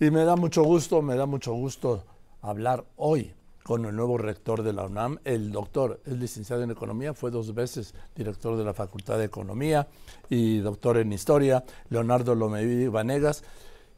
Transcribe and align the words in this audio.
Y 0.00 0.10
me 0.10 0.24
da 0.24 0.34
mucho 0.34 0.64
gusto, 0.64 1.02
me 1.02 1.14
da 1.14 1.24
mucho 1.24 1.52
gusto 1.52 2.02
hablar 2.42 2.84
hoy 2.96 3.32
con 3.62 3.84
el 3.84 3.94
nuevo 3.94 4.18
rector 4.18 4.64
de 4.64 4.72
la 4.72 4.84
UNAM. 4.84 5.18
El 5.24 5.52
doctor 5.52 6.00
es 6.04 6.14
licenciado 6.14 6.64
en 6.64 6.72
Economía, 6.72 7.14
fue 7.14 7.30
dos 7.30 7.54
veces 7.54 7.94
director 8.14 8.56
de 8.56 8.64
la 8.64 8.74
Facultad 8.74 9.18
de 9.18 9.24
Economía 9.26 9.86
y 10.28 10.58
doctor 10.58 10.98
en 10.98 11.12
Historia, 11.12 11.64
Leonardo 11.90 12.34
Lomeví 12.34 12.88
Vanegas, 12.88 13.44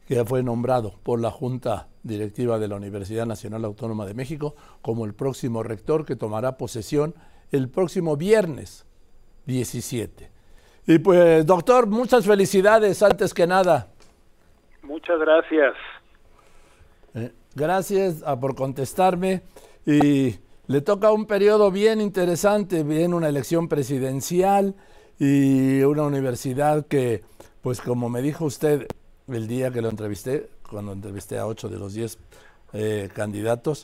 que 0.07 0.23
fue 0.23 0.43
nombrado 0.43 0.93
por 1.01 1.19
la 1.19 1.31
Junta 1.31 1.87
Directiva 2.03 2.59
de 2.59 2.67
la 2.67 2.75
Universidad 2.75 3.25
Nacional 3.25 3.65
Autónoma 3.65 4.05
de 4.05 4.13
México 4.13 4.55
como 4.83 5.03
el 5.03 5.15
próximo 5.15 5.63
rector 5.63 6.05
que 6.05 6.15
tomará 6.15 6.57
posesión 6.57 7.15
el 7.51 7.69
próximo 7.69 8.17
viernes 8.17 8.85
17. 9.47 10.29
Y 10.85 10.99
pues, 10.99 11.43
doctor, 11.45 11.87
muchas 11.87 12.23
felicidades 12.25 13.01
antes 13.01 13.33
que 13.33 13.47
nada. 13.47 13.89
Muchas 14.87 15.19
gracias. 15.19 15.75
Eh, 17.13 17.33
gracias 17.55 18.23
ah, 18.25 18.39
por 18.39 18.55
contestarme 18.55 19.41
y 19.85 20.35
le 20.67 20.81
toca 20.81 21.11
un 21.11 21.25
periodo 21.25 21.71
bien 21.71 21.99
interesante, 21.99 22.83
bien 22.83 23.13
una 23.13 23.27
elección 23.27 23.67
presidencial 23.67 24.75
y 25.19 25.81
una 25.81 26.03
universidad 26.03 26.87
que, 26.87 27.23
pues 27.61 27.81
como 27.81 28.07
me 28.07 28.21
dijo 28.21 28.45
usted 28.45 28.87
el 29.27 29.47
día 29.47 29.71
que 29.71 29.81
lo 29.81 29.89
entrevisté, 29.89 30.49
cuando 30.69 30.93
entrevisté 30.93 31.37
a 31.37 31.47
ocho 31.47 31.67
de 31.67 31.79
los 31.79 31.93
diez 31.93 32.17
eh, 32.71 33.09
candidatos, 33.13 33.83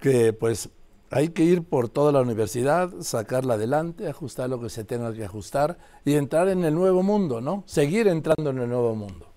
que 0.00 0.32
pues 0.32 0.70
hay 1.12 1.28
que 1.28 1.44
ir 1.44 1.62
por 1.62 1.88
toda 1.88 2.10
la 2.10 2.22
universidad, 2.22 2.90
sacarla 3.02 3.54
adelante, 3.54 4.08
ajustar 4.08 4.50
lo 4.50 4.60
que 4.60 4.68
se 4.68 4.82
tenga 4.82 5.14
que 5.14 5.24
ajustar 5.24 5.78
y 6.04 6.14
entrar 6.14 6.48
en 6.48 6.64
el 6.64 6.74
nuevo 6.74 7.04
mundo, 7.04 7.40
¿no? 7.40 7.62
Seguir 7.66 8.08
entrando 8.08 8.50
en 8.50 8.58
el 8.58 8.68
nuevo 8.68 8.96
mundo. 8.96 9.27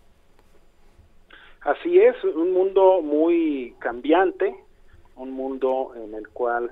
Así 1.61 1.99
es, 1.99 2.15
un 2.23 2.53
mundo 2.53 3.01
muy 3.03 3.75
cambiante, 3.77 4.55
un 5.15 5.31
mundo 5.31 5.93
en 5.95 6.15
el 6.15 6.27
cual 6.29 6.71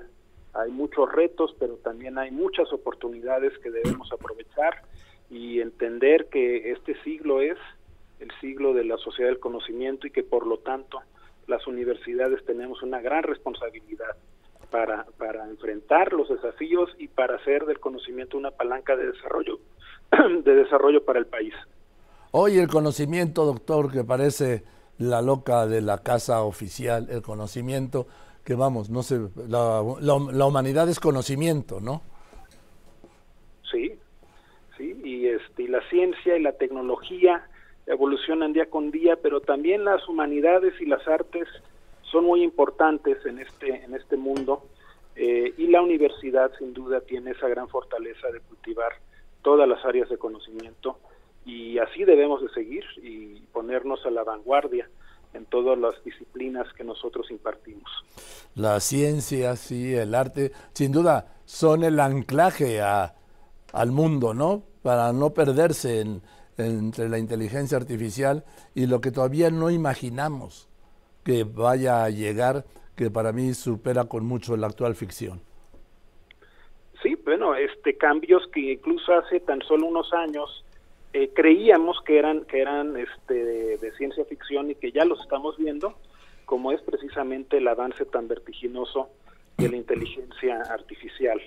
hay 0.52 0.70
muchos 0.72 1.10
retos, 1.12 1.54
pero 1.60 1.74
también 1.76 2.18
hay 2.18 2.32
muchas 2.32 2.72
oportunidades 2.72 3.56
que 3.58 3.70
debemos 3.70 4.12
aprovechar 4.12 4.82
y 5.30 5.60
entender 5.60 6.26
que 6.26 6.72
este 6.72 7.00
siglo 7.02 7.40
es 7.40 7.56
el 8.18 8.30
siglo 8.40 8.74
de 8.74 8.84
la 8.84 8.96
sociedad 8.98 9.30
del 9.30 9.38
conocimiento 9.38 10.08
y 10.08 10.10
que 10.10 10.24
por 10.24 10.44
lo 10.44 10.58
tanto 10.58 11.00
las 11.46 11.66
universidades 11.68 12.44
tenemos 12.44 12.82
una 12.82 13.00
gran 13.00 13.22
responsabilidad 13.22 14.16
para, 14.72 15.06
para 15.18 15.48
enfrentar 15.48 16.12
los 16.12 16.28
desafíos 16.28 16.90
y 16.98 17.06
para 17.06 17.36
hacer 17.36 17.64
del 17.64 17.78
conocimiento 17.78 18.36
una 18.36 18.50
palanca 18.50 18.96
de 18.96 19.12
desarrollo 19.12 19.60
de 20.44 20.54
desarrollo 20.54 21.04
para 21.04 21.20
el 21.20 21.26
país. 21.26 21.54
Hoy 22.32 22.58
el 22.58 22.68
conocimiento, 22.68 23.44
doctor, 23.44 23.90
que 23.90 24.04
parece 24.04 24.62
la 25.00 25.22
loca 25.22 25.66
de 25.66 25.80
la 25.80 25.98
casa 26.02 26.42
oficial, 26.42 27.08
el 27.10 27.22
conocimiento, 27.22 28.06
que 28.44 28.54
vamos, 28.54 28.90
no 28.90 29.02
sé, 29.02 29.18
la, 29.48 29.82
la, 30.00 30.46
humanidad 30.46 30.90
es 30.90 31.00
conocimiento, 31.00 31.80
¿no? 31.80 32.02
Sí, 33.70 33.94
sí, 34.76 35.00
y, 35.02 35.26
este, 35.26 35.62
y 35.62 35.68
la 35.68 35.80
ciencia 35.88 36.36
y 36.36 36.42
la 36.42 36.52
tecnología 36.52 37.48
evolucionan 37.86 38.52
día 38.52 38.68
con 38.68 38.90
día, 38.90 39.16
pero 39.22 39.40
también 39.40 39.86
las 39.86 40.06
humanidades 40.06 40.74
y 40.80 40.84
las 40.84 41.08
artes 41.08 41.48
son 42.02 42.24
muy 42.24 42.42
importantes 42.42 43.24
en 43.24 43.38
este, 43.38 43.82
en 43.82 43.94
este 43.94 44.18
mundo 44.18 44.66
eh, 45.16 45.54
y 45.56 45.68
la 45.68 45.80
universidad 45.80 46.52
sin 46.58 46.74
duda 46.74 47.00
tiene 47.00 47.30
esa 47.30 47.48
gran 47.48 47.68
fortaleza 47.68 48.28
de 48.28 48.40
cultivar 48.40 48.92
todas 49.40 49.66
las 49.66 49.82
áreas 49.82 50.10
de 50.10 50.18
conocimiento 50.18 50.98
y 51.50 51.78
así 51.78 52.04
debemos 52.04 52.40
de 52.42 52.48
seguir 52.50 52.84
y 53.02 53.40
ponernos 53.52 54.04
a 54.06 54.10
la 54.10 54.22
vanguardia 54.22 54.88
en 55.32 55.44
todas 55.46 55.78
las 55.78 56.02
disciplinas 56.04 56.72
que 56.74 56.84
nosotros 56.84 57.30
impartimos. 57.30 57.90
La 58.54 58.78
ciencia, 58.80 59.56
sí, 59.56 59.94
el 59.94 60.14
arte, 60.14 60.52
sin 60.72 60.92
duda 60.92 61.26
son 61.44 61.82
el 61.82 61.98
anclaje 61.98 62.80
a, 62.80 63.14
al 63.72 63.90
mundo, 63.90 64.34
¿no? 64.34 64.62
Para 64.82 65.12
no 65.12 65.30
perderse 65.30 66.00
en, 66.00 66.22
entre 66.56 67.08
la 67.08 67.18
inteligencia 67.18 67.76
artificial 67.76 68.44
y 68.74 68.86
lo 68.86 69.00
que 69.00 69.10
todavía 69.10 69.50
no 69.50 69.70
imaginamos 69.70 70.68
que 71.24 71.44
vaya 71.44 72.04
a 72.04 72.10
llegar, 72.10 72.64
que 72.96 73.10
para 73.10 73.32
mí 73.32 73.54
supera 73.54 74.04
con 74.04 74.24
mucho 74.24 74.56
la 74.56 74.68
actual 74.68 74.94
ficción. 74.94 75.40
Sí, 77.02 77.16
bueno, 77.24 77.54
este 77.54 77.96
cambios 77.96 78.42
que 78.52 78.72
incluso 78.72 79.12
hace 79.14 79.40
tan 79.40 79.60
solo 79.62 79.86
unos 79.86 80.12
años 80.12 80.64
eh, 81.12 81.30
creíamos 81.34 82.00
que 82.04 82.18
eran 82.18 82.44
que 82.44 82.60
eran 82.60 82.96
este 82.96 83.78
de, 83.78 83.92
ciencia 83.96 84.24
ficción 84.24 84.70
y 84.70 84.76
que 84.76 84.92
ya 84.92 85.04
los 85.04 85.20
estamos 85.20 85.56
viendo, 85.56 85.94
como 86.44 86.72
es 86.72 86.80
precisamente 86.82 87.58
el 87.58 87.68
avance 87.68 88.04
tan 88.04 88.28
vertiginoso 88.28 89.10
de 89.58 89.68
la 89.68 89.76
inteligencia 89.76 90.62
artificial. 90.70 91.40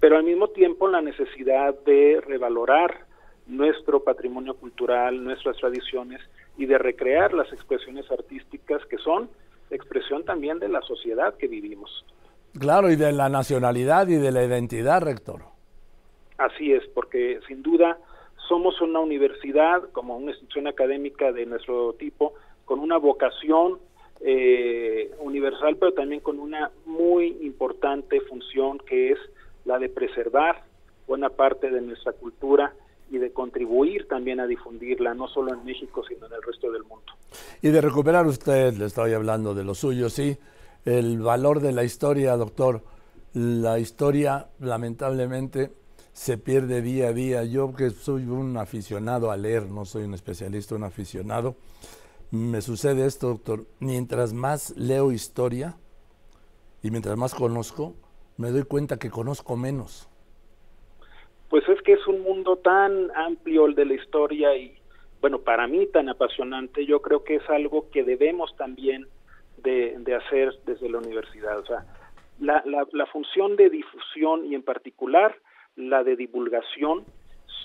Pero 0.00 0.16
al 0.16 0.24
mismo 0.24 0.48
tiempo 0.48 0.88
la 0.88 1.00
necesidad 1.00 1.74
de 1.84 2.20
revalorar 2.26 3.06
nuestro 3.46 4.02
patrimonio 4.04 4.54
cultural, 4.56 5.22
nuestras 5.24 5.56
tradiciones 5.56 6.20
y 6.56 6.66
de 6.66 6.76
recrear 6.76 7.32
las 7.32 7.52
expresiones 7.52 8.10
artísticas 8.10 8.84
que 8.86 8.98
son 8.98 9.30
expresión 9.70 10.24
también 10.24 10.58
de 10.58 10.68
la 10.68 10.82
sociedad 10.82 11.34
que 11.36 11.46
vivimos. 11.46 12.04
Claro, 12.58 12.90
y 12.90 12.96
de 12.96 13.12
la 13.12 13.28
nacionalidad 13.28 14.08
y 14.08 14.16
de 14.16 14.32
la 14.32 14.44
identidad, 14.44 15.02
rector. 15.02 15.42
Así 16.38 16.72
es, 16.72 16.86
porque 16.94 17.40
sin 17.46 17.62
duda 17.62 17.98
somos 18.48 18.80
una 18.80 19.00
universidad, 19.00 19.90
como 19.92 20.16
una 20.16 20.30
institución 20.30 20.66
académica 20.66 21.32
de 21.32 21.46
nuestro 21.46 21.92
tipo, 21.94 22.34
con 22.64 22.80
una 22.80 22.96
vocación 22.96 23.78
eh, 24.20 25.10
universal, 25.20 25.76
pero 25.76 25.92
también 25.92 26.20
con 26.20 26.40
una 26.40 26.70
muy 26.86 27.36
importante 27.42 28.20
función 28.22 28.78
que 28.78 29.12
es 29.12 29.18
la 29.64 29.78
de 29.78 29.88
preservar 29.88 30.64
buena 31.06 31.28
parte 31.30 31.70
de 31.70 31.80
nuestra 31.80 32.12
cultura 32.12 32.74
y 33.10 33.18
de 33.18 33.32
contribuir 33.32 34.06
también 34.08 34.40
a 34.40 34.46
difundirla, 34.46 35.14
no 35.14 35.28
solo 35.28 35.54
en 35.54 35.64
México, 35.64 36.02
sino 36.06 36.26
en 36.26 36.32
el 36.32 36.42
resto 36.42 36.70
del 36.70 36.82
mundo. 36.82 37.12
Y 37.62 37.68
de 37.68 37.80
recuperar 37.80 38.26
usted, 38.26 38.74
le 38.74 38.86
estoy 38.86 39.12
hablando 39.12 39.54
de 39.54 39.64
lo 39.64 39.74
suyo, 39.74 40.10
sí, 40.10 40.36
el 40.84 41.18
valor 41.20 41.60
de 41.60 41.72
la 41.72 41.84
historia, 41.84 42.36
doctor. 42.36 42.82
La 43.34 43.78
historia, 43.78 44.48
lamentablemente, 44.58 45.70
se 46.18 46.36
pierde 46.36 46.82
día 46.82 47.08
a 47.08 47.12
día. 47.12 47.44
Yo 47.44 47.74
que 47.74 47.90
soy 47.90 48.24
un 48.24 48.56
aficionado 48.56 49.30
a 49.30 49.36
leer, 49.36 49.66
no 49.66 49.84
soy 49.84 50.02
un 50.02 50.14
especialista, 50.14 50.74
un 50.74 50.84
aficionado, 50.84 51.54
me 52.30 52.60
sucede 52.60 53.06
esto, 53.06 53.28
doctor. 53.28 53.66
Mientras 53.78 54.32
más 54.32 54.76
leo 54.76 55.12
historia 55.12 55.76
y 56.82 56.90
mientras 56.90 57.16
más 57.16 57.34
conozco, 57.34 57.94
me 58.36 58.50
doy 58.50 58.64
cuenta 58.64 58.98
que 58.98 59.10
conozco 59.10 59.56
menos 59.56 60.08
pues 61.48 61.66
es 61.68 61.80
que 61.82 61.94
es 61.94 62.06
un 62.06 62.22
mundo 62.22 62.56
tan 62.56 63.10
amplio 63.16 63.66
el 63.66 63.74
de 63.74 63.86
la 63.86 63.94
historia 63.94 64.54
y 64.56 64.76
bueno, 65.20 65.40
para 65.40 65.66
mí 65.66 65.86
tan 65.86 66.08
apasionante, 66.08 66.86
yo 66.86 67.02
creo 67.02 67.24
que 67.24 67.36
es 67.36 67.50
algo 67.50 67.90
que 67.90 68.04
debemos 68.04 68.54
también 68.56 69.06
de, 69.56 69.96
de 69.98 70.14
hacer 70.14 70.54
desde 70.64 70.88
la 70.88 70.98
universidad. 70.98 71.58
O 71.58 71.66
sea, 71.66 71.84
la, 72.38 72.62
la, 72.66 72.86
la, 72.92 73.06
función 73.06 73.56
de 73.56 73.68
difusión 73.68 74.44
y 74.44 74.54
en 74.54 74.62
particular 74.62 75.34
la 75.78 76.02
de 76.02 76.16
divulgación 76.16 77.04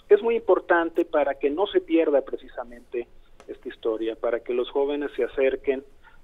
es 0.07 0.22
muy 0.22 0.35
importante 0.35 1.03
para 1.03 1.35
que 1.35 1.50
no 1.50 1.66
se 1.68 1.81
pierda 1.81 2.22
precisamente 2.22 3.07
esta 3.47 3.68
historia, 3.68 4.16
para 4.16 4.40
que 4.41 4.53
los 4.53 4.69
jóvenes 4.69 5.12
se 5.16 5.24
acerquen 5.24 5.84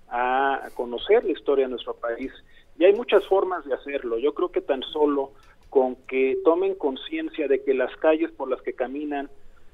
a 0.10 0.70
conocer 0.76 1.24
la 1.26 1.32
historia 1.32 1.66
de 1.66 1.72
nuestro 1.72 1.96
país. 1.96 2.32
Y 2.78 2.86
hay 2.86 2.94
muchas 2.94 3.26
formas 3.26 3.66
de 3.66 3.74
hacerlo. 3.74 4.18
Yo 4.20 4.34
creo 4.34 4.52
que 4.52 4.62
tan 4.62 4.84
solo 4.84 5.32
con 5.70 5.96
que 6.08 6.38
tomen 6.46 6.76
conciencia 6.76 7.48
de 7.48 7.64
que 7.64 7.74
las 7.74 7.94
calles 7.98 8.32
por 8.32 8.50
las 8.50 8.62
que 8.62 8.74
caminan 8.74 9.30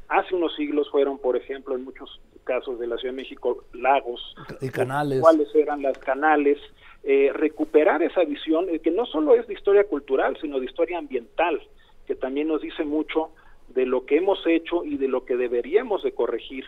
hace 0.07 0.35
unos 0.35 0.55
siglos 0.55 0.89
fueron, 0.89 1.17
por 1.17 1.35
ejemplo, 1.35 1.75
en 1.75 1.83
muchos 1.83 2.21
casos 2.43 2.79
de 2.79 2.87
la 2.87 2.97
Ciudad 2.97 3.13
de 3.13 3.21
México, 3.21 3.63
lagos 3.73 4.35
y 4.61 4.69
canales. 4.69 5.19
¿Cuáles 5.19 5.53
eran 5.53 5.81
las 5.81 5.97
canales? 5.97 6.59
Eh, 7.03 7.31
recuperar 7.33 8.01
esa 8.01 8.23
visión 8.23 8.67
eh, 8.69 8.79
que 8.79 8.91
no 8.91 9.05
solo 9.05 9.35
es 9.35 9.47
de 9.47 9.53
historia 9.53 9.83
cultural, 9.83 10.37
sino 10.41 10.59
de 10.59 10.65
historia 10.65 10.97
ambiental, 10.97 11.61
que 12.07 12.15
también 12.15 12.47
nos 12.47 12.61
dice 12.61 12.83
mucho 12.83 13.31
de 13.69 13.85
lo 13.85 14.05
que 14.05 14.17
hemos 14.17 14.39
hecho 14.45 14.83
y 14.83 14.97
de 14.97 15.07
lo 15.07 15.25
que 15.25 15.35
deberíamos 15.35 16.03
de 16.03 16.13
corregir 16.13 16.65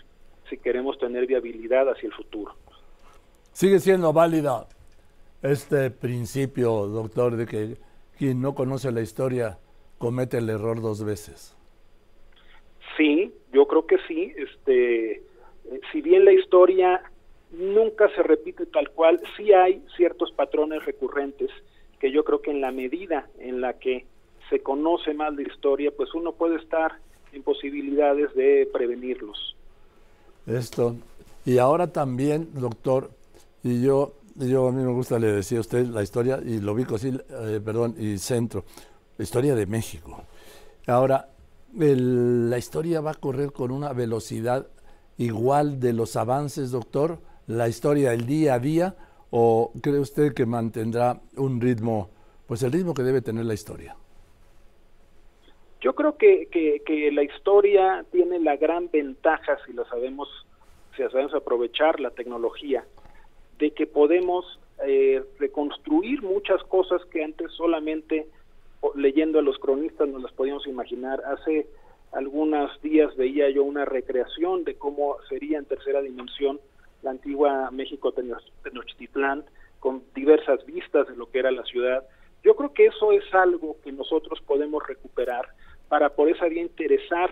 si 0.50 0.58
queremos 0.58 0.98
tener 0.98 1.28
viabilidad 1.28 1.90
hacia 1.90 2.08
el 2.08 2.14
futuro. 2.14 2.54
Sigue 3.52 3.80
siendo 3.80 4.14
válida 4.14 4.68
este 5.42 5.92
principio, 5.92 6.88
doctor, 6.88 7.36
de 7.36 7.46
que 7.46 7.78
quien 8.18 8.42
no 8.42 8.56
conoce 8.56 8.92
la 8.92 9.02
historia 9.02 9.58
comete 9.98 10.38
el 10.38 10.50
error 10.50 10.82
dos 10.82 11.04
veces. 11.04 11.56
Sí, 12.96 13.34
yo 13.54 13.68
creo 13.68 13.86
que 13.86 13.98
sí. 14.08 14.34
Este, 14.36 15.12
eh, 15.12 15.22
si 15.92 16.02
bien 16.02 16.26
la 16.26 16.34
historia 16.34 17.02
nunca 17.52 18.10
se 18.16 18.24
repite 18.24 18.66
tal 18.66 18.90
cual, 18.92 19.22
sí 19.36 19.54
hay 19.54 19.84
ciertos 19.96 20.32
patrones 20.32 20.84
recurrentes 20.86 21.50
que 22.00 22.12
yo 22.12 22.24
creo 22.24 22.42
que 22.42 22.52
en 22.52 22.62
la 22.62 22.72
medida 22.72 23.28
en 23.40 23.62
la 23.62 23.74
que 23.74 24.06
se 24.50 24.62
conoce 24.62 25.14
más 25.14 25.34
la 25.36 25.42
historia, 25.42 25.92
pues 25.96 26.14
uno 26.14 26.32
puede 26.34 26.58
estar 26.58 26.94
en 27.34 27.44
posibilidades 27.44 28.34
de 28.36 28.70
prevenirlos. 28.72 29.56
Esto. 30.46 30.96
Y 31.46 31.58
ahora 31.58 31.88
también, 31.92 32.50
doctor, 32.54 33.10
y 33.64 33.82
yo, 33.82 34.14
yo 34.36 34.68
a 34.68 34.72
mí 34.72 34.84
me 34.84 34.92
gusta, 34.94 35.20
le 35.20 35.28
decía 35.28 35.58
a 35.58 35.62
usted 35.62 35.86
la 35.88 36.04
historia, 36.04 36.40
y 36.44 36.60
lo 36.60 36.74
ubico 36.74 36.96
así, 36.96 37.10
eh, 37.10 37.62
perdón, 37.64 37.96
y 37.98 38.18
centro, 38.18 38.64
la 39.18 39.24
historia 39.24 39.56
de 39.56 39.66
México. 39.66 40.24
Ahora, 40.88 41.30
la 41.74 42.58
historia 42.58 43.02
va 43.02 43.12
a 43.12 43.16
correr 43.16 43.52
con 43.52 43.72
una 43.72 43.94
velocidad 43.94 44.68
igual 45.18 45.80
de 45.80 45.94
los 45.94 46.16
avances, 46.16 46.72
doctor, 46.72 47.20
la 47.48 47.68
historia 47.68 48.12
del 48.12 48.26
día 48.26 48.56
a 48.56 48.60
día, 48.60 48.96
o 49.30 49.72
cree 49.82 50.00
usted 50.00 50.34
que 50.34 50.46
mantendrá 50.46 51.20
un 51.36 51.60
ritmo, 51.60 52.10
pues 52.46 52.64
el 52.64 52.72
ritmo 52.72 52.94
que 52.94 53.04
debe 53.04 53.22
tener 53.22 53.46
la 53.46 53.54
historia? 53.54 53.96
Yo 55.82 55.94
creo 55.94 56.18
que, 56.18 56.48
que, 56.52 57.12
la 57.12 57.24
historia 57.24 58.04
tiene 58.12 58.40
la 58.40 58.58
gran 58.58 58.90
ventaja, 58.90 59.58
si 59.66 59.74
lo 59.74 59.86
sabemos, 59.86 60.28
si 60.96 61.04
sabemos 61.04 61.34
aprovechar 61.36 62.00
la 62.00 62.10
tecnología, 62.12 62.84
de 63.60 63.72
que 63.72 63.86
podemos 63.86 64.60
eh, 64.86 65.24
reconstruir 65.40 66.22
muchas 66.24 66.64
cosas 66.64 67.04
que 67.06 67.24
antes 67.24 67.52
solamente 67.52 68.28
leyendo 68.96 69.40
a 69.40 69.42
los 69.42 69.58
cronistas 69.60 70.08
nos 70.08 70.22
las 70.22 70.32
podíamos 70.34 70.68
imaginar. 70.68 71.22
Hace 71.26 71.68
algunos 72.12 72.82
días 72.82 73.16
veía 73.16 73.50
yo 73.50 73.64
una 73.64 73.86
recreación 73.86 74.64
de 74.64 74.76
cómo 74.76 75.18
sería 75.30 75.58
en 75.58 75.66
tercera 75.66 76.02
dimensión 76.02 76.60
la 77.04 77.12
antigua 77.12 77.70
México 77.72 78.14
Tenochtitlán, 78.64 79.46
con 79.80 80.04
diversas 80.16 80.66
vistas 80.66 81.08
de 81.08 81.16
lo 81.16 81.30
que 81.30 81.40
era 81.40 81.52
la 81.52 81.64
ciudad. 81.64 82.04
Yo 82.44 82.56
creo 82.56 82.74
que 82.74 82.88
eso 82.88 83.12
es 83.12 83.24
algo 83.34 83.78
que 83.84 83.92
nosotros 83.92 84.42
podemos 84.42 84.86
recuperar 84.88 85.48
para 85.88 86.10
por 86.10 86.30
esa 86.30 86.46
vía 86.48 86.62
interesar 86.62 87.30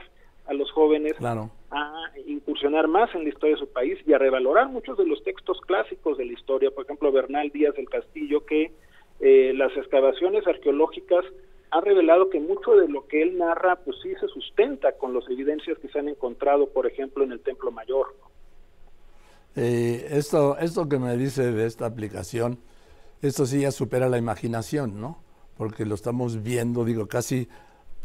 a 0.48 0.54
los 0.54 0.72
jóvenes 0.72 1.13
a 1.22 2.12
incursionar 2.28 2.88
más 2.88 3.13
en 3.16 3.24
la 3.24 3.30
historia 3.30 3.56
de 3.56 3.62
su 3.62 3.68
país 3.68 3.98
y 4.06 4.13
a 4.13 4.18
revalorar 4.18 4.69
muchos 4.69 4.98
de 4.98 5.06
los 5.06 5.24
textos 5.24 5.60
clásicos 5.62 6.18
de 6.18 6.25
la 6.25 6.34
historia, 6.34 6.72
por 6.72 6.86
ejemplo 6.86 7.12
Bernal 7.12 7.50
Díaz 7.50 7.75
del 7.75 7.90
Castillo, 7.90 8.46
que 8.46 8.72
eh, 9.19 9.54
las 9.56 9.75
excavaciones 9.75 10.46
arqueológicas 10.48 11.25
han 11.72 11.84
revelado 11.84 12.30
que 12.30 12.40
mucho 12.40 12.75
de 12.75 12.88
lo 12.88 13.07
que 13.07 13.22
él 13.22 13.38
narra, 13.38 13.78
pues 13.78 13.98
sí 14.02 14.13
se 14.19 14.28
sustenta 14.28 14.94
con 14.94 15.13
las 15.13 15.28
evidencias 15.30 15.78
que 15.80 15.90
se 15.90 16.00
han 16.00 16.08
encontrado, 16.08 16.69
por 16.69 16.86
ejemplo, 16.88 17.24
en 17.24 17.31
el 17.31 17.40
Templo 17.42 17.72
Mayor. 17.72 18.16
Eh, 19.56 20.08
esto, 20.12 20.58
esto 20.58 20.88
que 20.88 21.00
me 21.00 21.18
dice 21.18 21.51
de 21.51 21.66
esta 21.66 21.86
aplicación, 21.86 22.60
esto 23.22 23.46
sí 23.46 23.62
ya 23.62 23.72
supera 23.72 24.10
la 24.10 24.18
imaginación, 24.18 25.01
¿no? 25.01 25.24
Porque 25.58 25.86
lo 25.86 25.96
estamos 25.96 26.44
viendo, 26.44 26.86
digo, 26.86 27.08
casi 27.08 27.48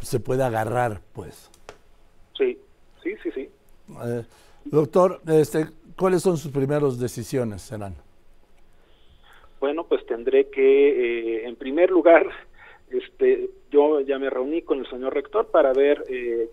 se 0.01 0.21
puede 0.21 0.43
agarrar, 0.43 1.01
pues. 1.13 1.51
Sí, 2.37 2.59
sí, 3.03 3.15
sí, 3.23 3.31
sí. 3.33 3.51
Eh, 4.05 4.25
doctor, 4.65 5.21
este, 5.27 5.67
¿cuáles 5.97 6.23
son 6.23 6.37
sus 6.37 6.51
primeras 6.51 6.99
decisiones, 6.99 7.63
serán? 7.63 7.95
Bueno, 9.61 9.85
pues 9.85 10.05
tendré 10.07 10.49
que, 10.49 11.43
eh, 11.43 11.47
en 11.47 11.57
primer 11.57 11.91
lugar, 11.91 12.27
este, 12.91 13.51
yo 13.71 14.01
ya 14.01 14.19
me 14.19 14.31
reuní 14.31 14.63
con 14.63 14.79
el 14.79 14.89
señor 14.89 15.15
rector 15.15 15.47
para 15.49 15.73
ver 15.73 16.05
eh, 16.09 16.49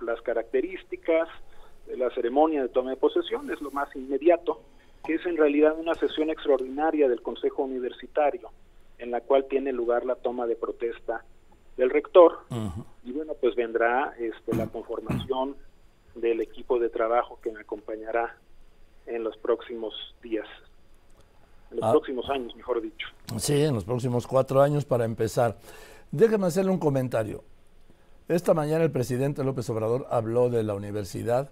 las 0.00 0.22
características 0.22 1.28
de 1.86 1.96
la 1.96 2.10
ceremonia 2.10 2.62
de 2.62 2.68
toma 2.68 2.90
de 2.90 2.96
posesión, 2.96 3.50
es 3.50 3.60
lo 3.60 3.70
más 3.72 3.94
inmediato, 3.96 4.60
que 5.04 5.14
es 5.14 5.26
en 5.26 5.36
realidad 5.36 5.76
una 5.78 5.94
sesión 5.94 6.30
extraordinaria 6.30 7.08
del 7.08 7.20
Consejo 7.20 7.64
Universitario, 7.64 8.50
en 8.98 9.10
la 9.10 9.22
cual 9.22 9.46
tiene 9.48 9.72
lugar 9.72 10.04
la 10.04 10.14
toma 10.14 10.46
de 10.46 10.56
protesta 10.56 11.24
del 11.76 11.90
rector, 11.90 12.40
y 13.04 13.12
bueno, 13.12 13.34
pues 13.40 13.54
vendrá 13.54 14.14
este, 14.18 14.54
la 14.54 14.66
conformación 14.66 15.56
del 16.14 16.40
equipo 16.40 16.78
de 16.78 16.90
trabajo 16.90 17.38
que 17.42 17.50
me 17.50 17.60
acompañará 17.60 18.36
en 19.06 19.24
los 19.24 19.36
próximos 19.38 19.94
días 20.22 20.46
en 21.70 21.78
los 21.78 21.88
ah. 21.88 21.92
próximos 21.92 22.28
años, 22.30 22.54
mejor 22.56 22.80
dicho. 22.82 23.08
Sí, 23.38 23.62
en 23.62 23.74
los 23.74 23.84
próximos 23.84 24.26
cuatro 24.26 24.60
años 24.60 24.84
para 24.84 25.04
empezar. 25.04 25.58
Déjeme 26.10 26.46
hacerle 26.46 26.72
un 26.72 26.78
comentario. 26.78 27.44
Esta 28.28 28.54
mañana 28.54 28.84
el 28.84 28.90
presidente 28.90 29.44
López 29.44 29.68
Obrador 29.70 30.06
habló 30.10 30.50
de 30.50 30.62
la 30.62 30.74
universidad 30.74 31.50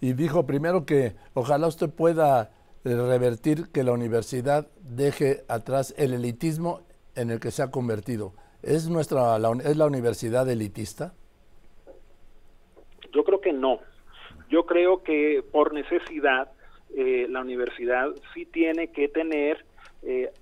y 0.00 0.12
dijo 0.12 0.46
primero 0.46 0.84
que 0.84 1.14
ojalá 1.34 1.66
usted 1.66 1.90
pueda 1.90 2.50
eh, 2.84 2.94
revertir 2.94 3.68
que 3.70 3.84
la 3.84 3.92
universidad 3.92 4.66
deje 4.80 5.44
atrás 5.48 5.94
el 5.96 6.12
elitismo 6.12 6.80
en 7.14 7.30
el 7.30 7.40
que 7.40 7.50
se 7.50 7.62
ha 7.62 7.70
convertido. 7.70 8.32
¿Es, 8.62 8.88
nuestra, 8.88 9.38
la, 9.38 9.50
¿Es 9.64 9.76
la 9.76 9.86
universidad 9.86 10.48
elitista? 10.48 11.14
Yo 13.12 13.24
creo 13.24 13.40
que 13.40 13.52
no. 13.52 13.80
Yo 14.50 14.66
creo 14.66 15.02
que 15.02 15.44
por 15.52 15.72
necesidad 15.72 16.50
eh, 16.94 17.26
la 17.28 17.40
universidad 17.40 18.08
sí 18.34 18.46
tiene 18.46 18.88
que 18.88 19.08
tener 19.08 19.64
eh, 20.02 20.32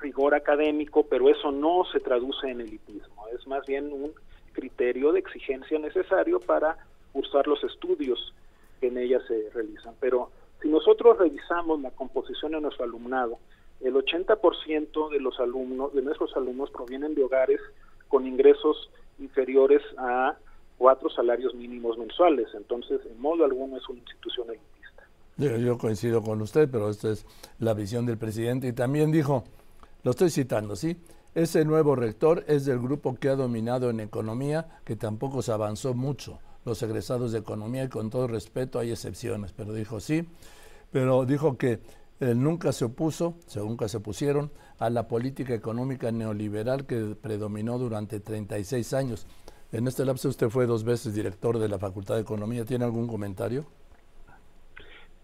rigor 0.00 0.34
académico, 0.34 1.06
pero 1.06 1.30
eso 1.30 1.50
no 1.50 1.84
se 1.90 2.00
traduce 2.00 2.48
en 2.48 2.60
elitismo, 2.60 3.26
es 3.28 3.46
más 3.46 3.64
bien 3.66 3.90
un 3.92 4.12
criterio 4.52 5.12
de 5.12 5.20
exigencia 5.20 5.78
necesario 5.78 6.38
para 6.40 6.76
cursar 7.12 7.46
los 7.46 7.62
estudios 7.64 8.34
que 8.80 8.88
en 8.88 8.98
ella 8.98 9.20
se 9.26 9.50
realizan. 9.54 9.94
Pero 10.00 10.30
si 10.60 10.68
nosotros 10.68 11.18
revisamos 11.18 11.80
la 11.80 11.90
composición 11.90 12.52
de 12.52 12.60
nuestro 12.60 12.84
alumnado, 12.84 13.38
el 13.80 13.94
80% 13.94 15.10
de 15.10 15.20
los 15.20 15.38
alumnos, 15.40 15.92
de 15.94 16.02
nuestros 16.02 16.34
alumnos 16.36 16.70
provienen 16.70 17.14
de 17.14 17.24
hogares 17.24 17.60
con 18.08 18.26
ingresos 18.26 18.90
inferiores 19.18 19.82
a 19.98 20.36
cuatro 20.78 21.08
salarios 21.10 21.54
mínimos 21.54 21.98
mensuales. 21.98 22.48
Entonces, 22.54 23.00
en 23.06 23.20
modo 23.20 23.44
alguno 23.44 23.76
es 23.76 23.88
una 23.88 24.00
institución 24.00 24.48
elitista. 24.48 25.58
Yo, 25.58 25.78
coincido 25.78 26.22
con 26.22 26.40
usted, 26.40 26.68
pero 26.70 26.90
esta 26.90 27.10
es 27.10 27.26
la 27.58 27.74
visión 27.74 28.06
del 28.06 28.18
presidente. 28.18 28.68
Y 28.68 28.72
también 28.72 29.10
dijo, 29.10 29.44
lo 30.02 30.12
estoy 30.12 30.30
citando, 30.30 30.76
¿sí? 30.76 30.96
Ese 31.34 31.64
nuevo 31.64 31.96
rector 31.96 32.44
es 32.46 32.64
del 32.64 32.78
grupo 32.78 33.16
que 33.16 33.28
ha 33.28 33.34
dominado 33.34 33.90
en 33.90 33.98
economía, 33.98 34.78
que 34.84 34.94
tampoco 34.94 35.42
se 35.42 35.50
avanzó 35.50 35.92
mucho. 35.94 36.38
Los 36.64 36.82
egresados 36.82 37.32
de 37.32 37.40
economía, 37.40 37.84
y 37.84 37.88
con 37.88 38.10
todo 38.10 38.28
respeto, 38.28 38.78
hay 38.78 38.92
excepciones, 38.92 39.52
pero 39.52 39.72
dijo 39.72 39.98
sí. 39.98 40.28
Pero 40.92 41.24
dijo 41.24 41.58
que 41.58 41.80
nunca 42.32 42.72
se 42.72 42.84
opuso, 42.84 43.34
según 43.46 43.70
nunca 43.70 43.88
se 43.88 43.96
opusieron, 43.96 44.52
a 44.78 44.88
la 44.88 45.08
política 45.08 45.52
económica 45.52 46.12
neoliberal 46.12 46.86
que 46.86 47.16
predominó 47.20 47.76
durante 47.78 48.20
36 48.20 48.94
años. 48.94 49.26
En 49.72 49.88
este 49.88 50.04
lapso 50.04 50.28
usted 50.28 50.48
fue 50.48 50.66
dos 50.66 50.84
veces 50.84 51.14
director 51.14 51.58
de 51.58 51.68
la 51.68 51.78
Facultad 51.78 52.14
de 52.14 52.20
Economía. 52.20 52.64
¿Tiene 52.64 52.84
algún 52.84 53.08
comentario? 53.08 53.66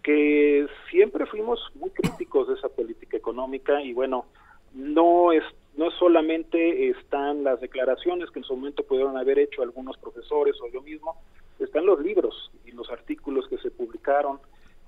que 0.03 0.65
siempre 0.89 1.25
fuimos 1.25 1.59
muy 1.75 1.91
críticos 1.91 2.47
de 2.47 2.55
esa 2.55 2.69
política 2.69 3.17
económica 3.17 3.81
y 3.81 3.93
bueno, 3.93 4.25
no 4.73 5.31
es 5.31 5.43
no 5.77 5.89
solamente 5.91 6.89
están 6.89 7.43
las 7.43 7.61
declaraciones 7.61 8.29
que 8.29 8.39
en 8.39 8.45
su 8.45 8.55
momento 8.55 8.83
pudieron 8.83 9.17
haber 9.17 9.39
hecho 9.39 9.61
algunos 9.61 9.97
profesores 9.97 10.55
o 10.61 10.67
yo 10.67 10.81
mismo, 10.81 11.15
están 11.59 11.85
los 11.85 12.01
libros 12.01 12.51
y 12.65 12.71
los 12.71 12.89
artículos 12.89 13.47
que 13.47 13.57
se 13.59 13.71
publicaron 13.71 14.39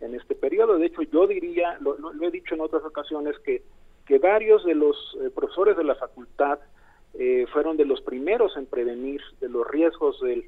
en 0.03 0.15
este 0.15 0.35
periodo. 0.35 0.77
De 0.77 0.87
hecho, 0.87 1.01
yo 1.03 1.27
diría, 1.27 1.77
lo, 1.79 1.97
he 2.21 2.31
dicho 2.31 2.55
en 2.55 2.61
otras 2.61 2.83
ocasiones, 2.83 3.37
que, 3.39 3.63
que 4.05 4.19
varios 4.19 4.63
de 4.65 4.75
los 4.75 4.95
eh, 5.21 5.29
profesores 5.33 5.77
de 5.77 5.83
la 5.83 5.95
facultad 5.95 6.59
eh, 7.13 7.45
fueron 7.51 7.77
de 7.77 7.85
los 7.85 8.01
primeros 8.01 8.57
en 8.57 8.65
prevenir 8.65 9.21
de 9.39 9.49
los 9.49 9.67
riesgos 9.67 10.19
del 10.21 10.45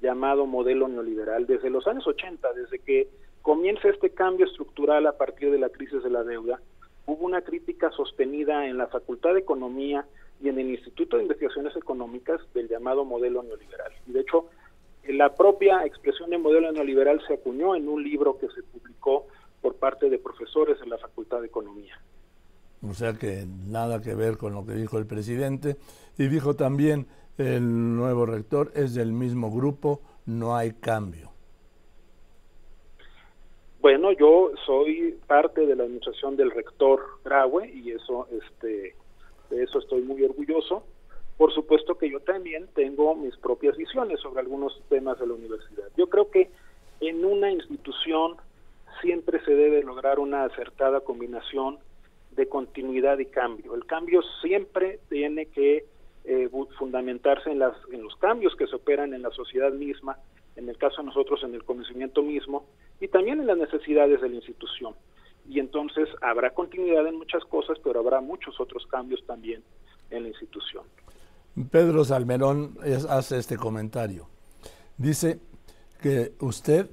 llamado 0.00 0.46
modelo 0.46 0.88
neoliberal 0.88 1.46
desde 1.46 1.70
los 1.70 1.86
años 1.86 2.06
80, 2.06 2.52
desde 2.52 2.78
que 2.80 3.08
comienza 3.40 3.88
este 3.88 4.10
cambio 4.10 4.46
estructural 4.46 5.06
a 5.06 5.16
partir 5.16 5.50
de 5.50 5.58
la 5.58 5.68
crisis 5.68 6.02
de 6.02 6.10
la 6.10 6.22
deuda, 6.22 6.60
hubo 7.06 7.24
una 7.24 7.42
crítica 7.42 7.90
sostenida 7.90 8.66
en 8.66 8.78
la 8.78 8.88
Facultad 8.88 9.34
de 9.34 9.40
Economía 9.40 10.06
y 10.40 10.48
en 10.48 10.58
el 10.58 10.70
Instituto 10.70 11.16
de 11.16 11.24
Investigaciones 11.24 11.76
Económicas 11.76 12.40
del 12.52 12.68
llamado 12.68 13.04
modelo 13.04 13.42
neoliberal. 13.42 13.92
Y 14.06 14.12
de 14.12 14.20
hecho, 14.20 14.46
la 15.08 15.34
propia 15.34 15.84
expresión 15.84 16.30
de 16.30 16.38
modelo 16.38 16.70
neoliberal 16.72 17.20
se 17.26 17.34
acuñó 17.34 17.74
en 17.74 17.88
un 17.88 18.02
libro 18.02 18.38
que 18.38 18.48
se 18.48 18.62
publicó 18.62 19.26
por 19.60 19.76
parte 19.76 20.08
de 20.10 20.18
profesores 20.18 20.78
en 20.82 20.90
la 20.90 20.98
Facultad 20.98 21.40
de 21.40 21.46
Economía. 21.46 22.00
O 22.88 22.94
sea 22.94 23.12
que 23.14 23.46
nada 23.68 24.00
que 24.00 24.14
ver 24.14 24.36
con 24.36 24.54
lo 24.54 24.66
que 24.66 24.72
dijo 24.72 24.98
el 24.98 25.06
presidente. 25.06 25.76
Y 26.18 26.26
dijo 26.26 26.54
también 26.54 27.06
el 27.38 27.96
nuevo 27.96 28.26
rector 28.26 28.72
es 28.74 28.94
del 28.94 29.12
mismo 29.12 29.50
grupo, 29.50 30.00
no 30.26 30.56
hay 30.56 30.72
cambio. 30.72 31.30
Bueno, 33.80 34.12
yo 34.12 34.52
soy 34.64 35.18
parte 35.26 35.66
de 35.66 35.74
la 35.74 35.84
administración 35.84 36.36
del 36.36 36.50
rector 36.50 37.00
Graue 37.24 37.68
y 37.68 37.90
eso, 37.90 38.28
este, 38.30 38.94
de 39.50 39.62
eso 39.62 39.80
estoy 39.80 40.02
muy 40.02 40.22
orgulloso. 40.22 40.84
Por 41.36 41.52
supuesto 41.52 41.96
que 41.96 42.10
yo 42.10 42.20
también 42.20 42.68
tengo 42.74 43.14
mis 43.14 43.36
propias 43.36 43.76
visiones 43.76 44.20
sobre 44.20 44.40
algunos 44.40 44.80
temas 44.88 45.18
de 45.18 45.26
la 45.26 45.34
universidad. 45.34 45.88
Yo 45.96 46.08
creo 46.08 46.30
que 46.30 46.50
en 47.00 47.24
una 47.24 47.50
institución 47.50 48.36
siempre 49.00 49.44
se 49.44 49.54
debe 49.54 49.82
lograr 49.82 50.18
una 50.18 50.44
acertada 50.44 51.00
combinación 51.00 51.78
de 52.32 52.48
continuidad 52.48 53.18
y 53.18 53.26
cambio. 53.26 53.74
El 53.74 53.86
cambio 53.86 54.22
siempre 54.40 55.00
tiene 55.08 55.46
que 55.46 55.84
eh, 56.24 56.48
fundamentarse 56.78 57.50
en, 57.50 57.58
las, 57.58 57.76
en 57.90 58.02
los 58.02 58.14
cambios 58.16 58.54
que 58.56 58.66
se 58.66 58.76
operan 58.76 59.12
en 59.12 59.22
la 59.22 59.30
sociedad 59.30 59.72
misma, 59.72 60.18
en 60.56 60.68
el 60.68 60.76
caso 60.78 61.02
de 61.02 61.08
nosotros 61.08 61.42
en 61.42 61.54
el 61.54 61.64
conocimiento 61.64 62.22
mismo, 62.22 62.66
y 63.00 63.08
también 63.08 63.40
en 63.40 63.46
las 63.46 63.58
necesidades 63.58 64.20
de 64.20 64.28
la 64.28 64.36
institución. 64.36 64.94
Y 65.48 65.58
entonces 65.58 66.08
habrá 66.20 66.50
continuidad 66.50 67.06
en 67.06 67.16
muchas 67.16 67.44
cosas, 67.44 67.78
pero 67.82 68.00
habrá 68.00 68.20
muchos 68.20 68.60
otros 68.60 68.86
cambios 68.86 69.24
también 69.26 69.62
en 70.10 70.22
la 70.22 70.28
institución. 70.28 70.84
Pedro 71.70 72.04
Salmerón 72.04 72.78
hace 73.08 73.38
este 73.38 73.56
comentario. 73.56 74.28
Dice 74.96 75.40
que 76.00 76.34
usted, 76.40 76.90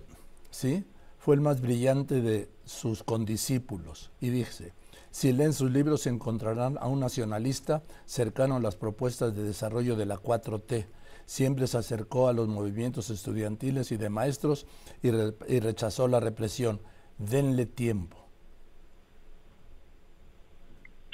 ¿sí? 0.52 0.86
Fue 1.18 1.36
el 1.36 1.42
más 1.42 1.62
brillante 1.62 2.22
de 2.22 2.50
sus 2.66 3.04
condiscípulos 3.04 4.12
y 4.20 4.30
dice, 4.30 4.74
si 5.12 5.34
leen 5.34 5.54
sus 5.54 5.72
libros 5.72 6.06
encontrarán 6.08 6.78
a 6.80 6.88
un 6.88 7.00
nacionalista 7.00 7.82
cercano 8.06 8.58
a 8.58 8.60
las 8.60 8.76
propuestas 8.76 9.36
de 9.36 9.44
desarrollo 9.44 9.96
de 9.96 10.06
la 10.06 10.18
4T. 10.18 10.86
Siempre 11.26 11.68
se 11.68 11.78
acercó 11.78 12.28
a 12.28 12.34
los 12.34 12.48
movimientos 12.48 13.10
estudiantiles 13.10 13.92
y 13.92 13.98
de 13.98 14.10
maestros 14.10 14.66
y, 15.02 15.12
rechazó 15.12 16.08
la 16.08 16.20
represión. 16.20 16.82
Denle 17.18 17.66
tiempo. 17.66 18.29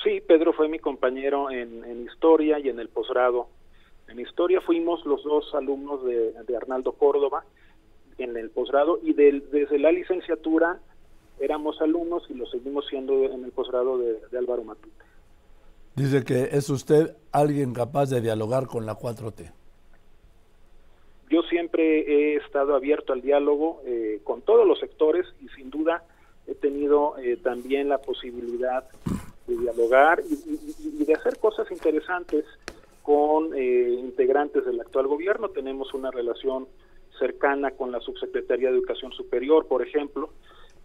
Sí, 0.06 0.22
Pedro 0.22 0.54
fue 0.54 0.70
mi 0.70 0.78
compañero 0.78 1.50
en, 1.50 2.06
historia 2.06 2.60
y 2.60 2.70
en 2.70 2.80
el 2.80 2.90
posgrado. 2.90 3.48
En 4.08 4.20
historia 4.20 4.62
fuimos 4.62 5.04
los 5.04 5.24
dos 5.24 5.54
alumnos 5.56 6.06
de, 6.06 6.56
Arnaldo 6.56 6.92
Córdoba 6.92 7.44
en 8.20 8.38
el 8.38 8.52
posgrado 8.52 9.00
y 9.02 9.14
desde 9.14 9.80
la 9.80 9.92
licenciatura 9.92 10.80
éramos 11.40 11.82
alumnos 11.82 12.24
y 12.30 12.36
lo 12.36 12.46
seguimos 12.46 12.86
siendo 12.88 13.26
en 13.26 13.44
el 13.44 13.52
posgrado 13.52 13.98
de, 13.98 14.38
Álvaro 14.38 14.64
Matute. 14.64 15.04
Dice 15.96 16.24
que 16.24 16.56
es 16.56 16.70
usted 16.70 17.16
alguien 17.32 17.74
capaz 17.74 18.12
de 18.12 18.22
dialogar 18.22 18.68
con 18.68 18.86
la 18.86 18.94
4T. 18.94 19.52
Yo 21.32 21.42
siempre 21.50 22.02
he 22.02 22.36
estado 22.36 22.76
abierto 22.76 23.12
al 23.12 23.24
diálogo 23.24 23.82
eh, 23.88 24.20
con 24.24 24.44
todos 24.44 24.68
los 24.68 24.80
sectores 24.80 25.26
y 25.42 25.48
sin 25.56 25.72
duda 25.72 26.04
he 26.46 26.54
tenido 26.54 27.18
eh, 27.18 27.38
también 27.38 27.90
la 27.90 27.98
posibilidad 27.98 28.88
de 29.48 29.58
dialogar 29.58 30.22
y, 30.30 31.04
de 31.04 31.14
hacer 31.14 31.38
cosas 31.38 31.70
interesantes 31.72 32.46
con 33.04 33.54
eh, 33.56 33.98
integrantes 34.00 34.66
del 34.66 34.82
actual 34.82 35.08
gobierno. 35.08 35.50
Tenemos 35.50 35.94
una 35.94 36.12
relación 36.12 36.68
cercana 37.20 37.72
con 37.72 37.92
la 37.92 38.00
Subsecretaría 38.00 38.70
de 38.70 38.78
Educación 38.78 39.12
Superior, 39.12 39.68
por 39.68 39.82
ejemplo, 39.82 40.30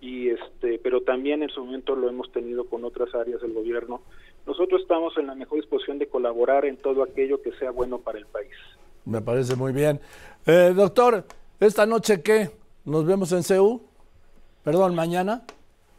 y 0.01 0.29
este, 0.29 0.79
pero 0.83 1.03
también 1.03 1.43
en 1.43 1.49
su 1.51 1.65
momento 1.65 1.97
lo 1.97 2.09
hemos 2.09 2.31
tenido 2.33 2.65
con 2.65 2.85
otras 2.85 3.15
áreas 3.15 3.41
del 3.41 3.53
gobierno. 3.53 4.01
Nosotros 4.47 4.83
estamos 4.83 5.17
en 5.19 5.27
la 5.27 5.35
mejor 5.35 5.61
disposición 5.61 5.99
de 5.99 6.07
colaborar 6.07 6.65
en 6.65 6.77
todo 6.77 7.03
aquello 7.03 7.43
que 7.43 7.53
sea 7.53 7.71
bueno 7.71 7.99
para 7.99 8.19
el 8.19 8.27
país. 8.27 8.51
Me 9.05 9.21
parece 9.21 9.57
muy 9.57 9.73
bien. 9.73 10.01
Eh, 10.47 10.73
doctor, 10.75 11.25
¿esta 11.59 11.87
noche 11.87 12.23
qué? 12.23 12.51
¿Nos 12.85 13.05
vemos 13.05 13.33
en 13.33 13.43
CEU? 13.43 13.81
Perdón, 14.63 14.95
mañana. 14.95 15.45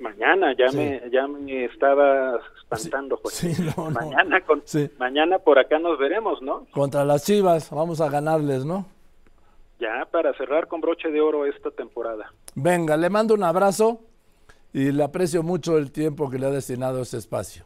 Mañana, 0.02 0.56
ya 0.58 0.72
me 0.72 1.00
ya 1.12 1.28
me 1.28 1.66
estaba 1.66 2.40
espantando, 2.58 3.22
sí, 3.26 3.54
mañana 3.92 4.42
con, 4.42 4.64
mañana 4.98 5.38
por 5.38 5.60
acá 5.60 5.78
nos 5.78 6.00
veremos, 6.00 6.42
¿no? 6.42 6.66
Contra 6.72 7.06
las 7.06 7.24
Chivas, 7.24 7.70
vamos 7.70 8.02
a 8.02 8.10
ganarles, 8.10 8.66
¿no? 8.66 8.88
Ya 9.80 10.08
para 10.12 10.34
cerrar 10.34 10.68
con 10.68 10.82
broche 10.82 11.10
de 11.10 11.22
oro 11.22 11.46
esta 11.46 11.70
temporada. 11.70 12.34
Venga, 12.56 12.98
le 12.98 13.12
mando 13.12 13.36
un 13.36 13.44
abrazo 13.44 14.00
y 14.74 14.92
le 14.92 15.04
aprecio 15.04 15.44
mucho 15.44 15.78
el 15.78 15.92
tiempo 15.92 16.32
que 16.32 16.40
le 16.40 16.48
ha 16.48 16.52
destinado 16.52 16.98
a 16.98 17.02
este 17.04 17.18
espacio. 17.18 17.66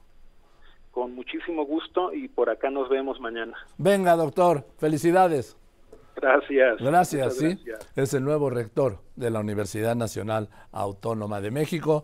Con 0.91 1.15
muchísimo 1.15 1.65
gusto 1.65 2.13
y 2.13 2.27
por 2.27 2.49
acá 2.49 2.69
nos 2.69 2.89
vemos 2.89 3.17
mañana. 3.21 3.55
Venga, 3.77 4.13
doctor, 4.17 4.65
felicidades. 4.77 5.55
Gracias. 6.17 6.77
Gracias, 6.79 7.37
sí. 7.37 7.57
Es 7.95 8.13
el 8.13 8.23
nuevo 8.25 8.49
rector 8.49 8.99
de 9.15 9.29
la 9.29 9.39
Universidad 9.39 9.95
Nacional 9.95 10.49
Autónoma 10.73 11.39
de 11.39 11.51
México. 11.51 12.03